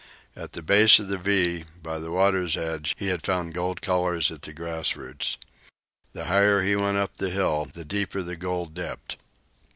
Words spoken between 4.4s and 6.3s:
the grass roots. The